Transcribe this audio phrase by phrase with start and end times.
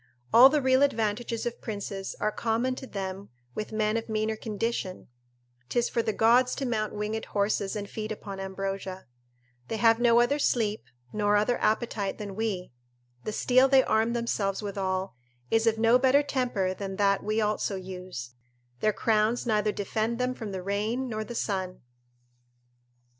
[0.33, 5.09] All the real advantages of princes are common to them with men of meaner condition
[5.69, 9.05] ('tis for the gods to mount winged horses and feed upon ambrosia):
[9.67, 12.71] they have no other sleep, nor other appetite than we;
[13.25, 15.13] the steel they arm themselves withal
[15.51, 18.31] is of no better temper than that we also use;
[18.79, 21.81] their crowns neither defend them from the rain nor the sun.